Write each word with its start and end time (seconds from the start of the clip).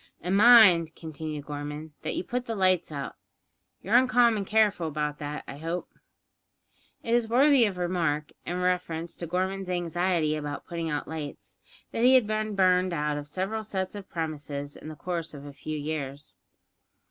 "And 0.19 0.35
mind," 0.35 0.95
continued 0.95 1.45
Gorman, 1.45 1.93
"that 2.01 2.15
you 2.15 2.23
put 2.23 2.47
the 2.47 2.55
lights 2.55 2.91
out. 2.91 3.17
You're 3.83 3.93
uncommon 3.97 4.45
careful 4.45 4.87
about 4.87 5.19
that, 5.19 5.43
I 5.47 5.59
hope?" 5.59 5.91
It 7.03 7.13
is 7.13 7.29
worthy 7.29 7.65
of 7.65 7.77
remark, 7.77 8.31
in 8.43 8.59
reference 8.59 9.15
to 9.17 9.27
Gorman's 9.27 9.69
anxiety 9.69 10.35
about 10.35 10.65
putting 10.65 10.89
out 10.89 11.07
lights, 11.07 11.59
that 11.91 12.03
he 12.03 12.15
had 12.15 12.25
been 12.25 12.55
burned 12.55 12.93
out 12.93 13.15
of 13.15 13.27
several 13.27 13.63
sets 13.63 13.93
of 13.93 14.09
premises 14.09 14.75
in 14.75 14.87
the 14.87 14.95
course 14.95 15.35
of 15.35 15.45
a 15.45 15.53
few 15.53 15.77
years. 15.77 16.33